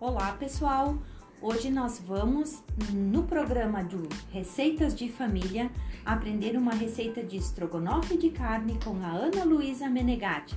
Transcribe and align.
Olá, 0.00 0.32
pessoal! 0.32 0.98
Hoje 1.40 1.70
nós 1.70 2.00
vamos, 2.00 2.64
no 2.92 3.22
programa 3.22 3.84
do 3.84 4.08
Receitas 4.32 4.92
de 4.92 5.08
Família, 5.08 5.70
aprender 6.04 6.56
uma 6.56 6.72
receita 6.72 7.22
de 7.22 7.36
estrogonofe 7.36 8.16
de 8.16 8.30
carne 8.30 8.76
com 8.84 9.00
a 9.04 9.06
Ana 9.06 9.44
Luísa 9.44 9.88
Menegatti. 9.88 10.56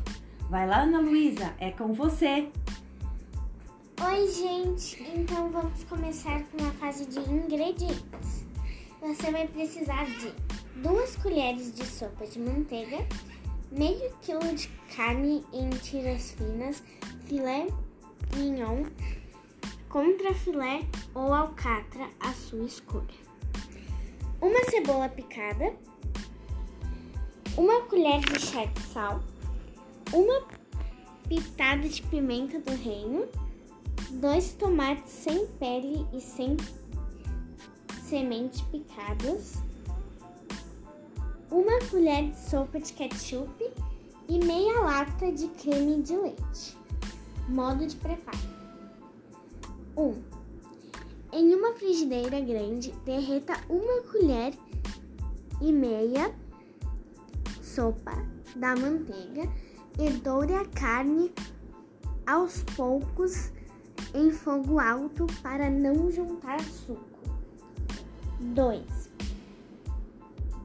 Vai 0.49 0.65
lá, 0.65 0.81
Ana 0.81 1.01
Luísa, 1.01 1.53
é 1.59 1.69
com 1.69 1.93
você! 1.93 2.49
Oi, 4.03 4.27
gente! 4.27 5.03
Então 5.15 5.51
vamos 5.51 5.83
começar 5.83 6.45
com 6.45 6.65
a 6.65 6.71
fase 6.71 7.05
de 7.05 7.19
ingredientes. 7.19 8.43
Você 9.01 9.31
vai 9.31 9.47
precisar 9.47 10.03
de 10.05 10.33
duas 10.81 11.15
colheres 11.17 11.71
de 11.71 11.85
sopa 11.85 12.25
de 12.25 12.39
manteiga, 12.39 13.05
meio 13.71 14.11
quilo 14.23 14.55
de 14.55 14.67
carne 14.95 15.45
em 15.53 15.69
tiras 15.69 16.31
finas, 16.31 16.81
filé 17.27 17.67
mignon, 18.35 18.85
contrafilé 19.89 20.81
ou 21.13 21.33
alcatra, 21.33 22.09
a 22.19 22.33
sua 22.33 22.65
escolha. 22.65 23.25
Uma 24.41 24.63
cebola 24.69 25.09
picada, 25.09 25.73
uma 27.57 27.81
colher 27.83 28.19
de 28.21 28.39
chá 28.39 28.65
de 28.65 28.81
sal, 28.81 29.23
uma 30.13 30.43
pitada 31.27 31.87
de 31.87 32.01
pimenta 32.03 32.59
do 32.59 32.75
reino, 32.75 33.27
dois 34.11 34.53
tomates 34.53 35.11
sem 35.11 35.47
pele 35.59 36.05
e 36.13 36.19
sem 36.19 36.57
semente 38.03 38.63
picados, 38.65 39.55
uma 41.49 41.79
colher 41.89 42.29
de 42.29 42.39
sopa 42.39 42.79
de 42.79 42.93
ketchup 42.93 43.71
e 44.27 44.45
meia 44.45 44.81
lata 44.81 45.31
de 45.31 45.47
creme 45.49 46.01
de 46.01 46.15
leite. 46.15 46.84
Modo 47.47 47.85
de 47.85 47.95
preparo: 47.95 48.37
1. 49.95 50.01
Um, 50.01 50.23
em 51.31 51.53
uma 51.53 51.73
frigideira 51.73 52.39
grande, 52.39 52.91
derreta 53.05 53.53
uma 53.69 54.01
colher 54.11 54.53
e 55.61 55.71
meia 55.71 56.33
sopa 57.61 58.13
da 58.55 58.75
manteiga 58.75 59.43
e 59.99 60.09
doure 60.11 60.53
a 60.53 60.65
carne 60.65 61.31
aos 62.25 62.63
poucos 62.75 63.51
em 64.13 64.31
fogo 64.31 64.79
alto 64.79 65.27
para 65.43 65.69
não 65.69 66.09
juntar 66.09 66.61
suco. 66.61 67.01
2. 68.39 68.83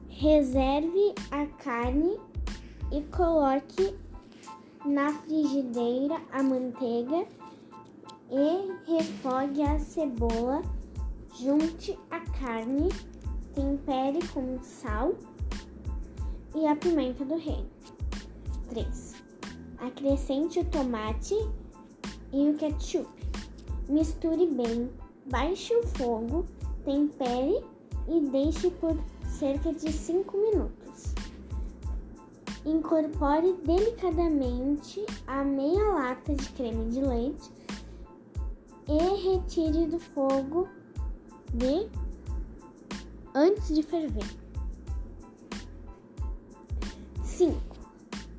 Reserve 0.07 1.15
a 1.31 1.45
carne 1.63 2.17
e 2.91 3.01
coloque 3.15 3.95
na 4.85 5.13
frigideira 5.13 6.21
a 6.31 6.41
manteiga 6.41 7.25
e 8.29 8.91
refogue 8.91 9.61
a 9.61 9.79
cebola. 9.79 10.61
Junte 11.33 11.97
a 12.09 12.19
carne, 12.19 12.89
tempere 13.53 14.19
com 14.33 14.61
sal 14.61 15.15
e 16.55 16.67
a 16.67 16.75
pimenta 16.75 17.23
do 17.23 17.37
reino. 17.37 17.69
3. 18.69 19.15
Acrescente 19.79 20.59
o 20.59 20.65
tomate 20.65 21.35
e 22.33 22.49
o 22.49 22.57
ketchup. 22.57 23.09
Misture 23.87 24.47
bem, 24.47 24.89
baixe 25.29 25.73
o 25.73 25.87
fogo, 25.87 26.45
tempere 26.83 27.63
e 28.07 28.21
deixe 28.29 28.69
por 28.71 28.97
cerca 29.25 29.73
de 29.73 29.91
5 29.91 30.37
minutos. 30.37 30.80
Incorpore 32.65 33.53
delicadamente 33.65 35.03
a 35.25 35.43
meia 35.43 35.83
lata 35.93 36.35
de 36.35 36.47
creme 36.49 36.91
de 36.91 37.01
leite 37.01 37.49
e 38.87 38.97
retire 38.97 39.87
do 39.87 39.99
fogo 39.99 40.67
de 41.53 41.89
antes 43.33 43.73
de 43.73 43.81
ferver. 43.81 44.27
5. 47.23 47.59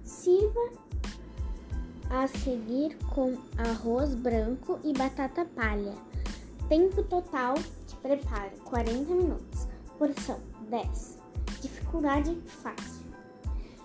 Sirva 0.04 0.70
a 2.08 2.28
seguir 2.28 2.96
com 3.12 3.36
arroz 3.58 4.14
branco 4.14 4.78
e 4.84 4.92
batata 4.92 5.44
palha. 5.44 5.94
Tempo 6.68 7.02
total 7.02 7.54
de 7.54 7.96
preparo 7.96 8.52
40 8.66 9.14
minutos. 9.14 9.66
Porção 9.98 10.38
10. 10.68 11.18
Dificuldade 11.60 12.36
fácil. 12.46 13.01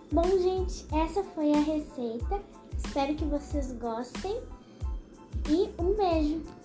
Bom, 0.09 0.23
gente, 0.23 0.85
essa 0.95 1.21
foi 1.21 1.51
a 1.51 1.59
receita. 1.59 2.41
Espero 2.77 3.13
que 3.15 3.25
vocês 3.25 3.73
gostem 3.73 4.41
e 5.49 5.69
um 5.81 5.93
beijo! 5.95 6.56